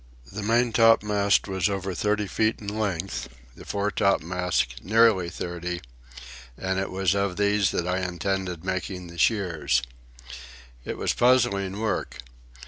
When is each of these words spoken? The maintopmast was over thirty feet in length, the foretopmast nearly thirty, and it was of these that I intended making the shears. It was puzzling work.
The 0.31 0.41
maintopmast 0.41 1.47
was 1.47 1.69
over 1.69 1.93
thirty 1.93 2.25
feet 2.25 2.59
in 2.59 2.67
length, 2.69 3.29
the 3.55 3.65
foretopmast 3.65 4.83
nearly 4.83 5.29
thirty, 5.29 5.79
and 6.57 6.79
it 6.79 6.89
was 6.89 7.13
of 7.13 7.37
these 7.37 7.69
that 7.69 7.87
I 7.87 7.99
intended 7.99 8.65
making 8.65 9.09
the 9.09 9.19
shears. 9.19 9.83
It 10.83 10.97
was 10.97 11.13
puzzling 11.13 11.79
work. 11.79 12.17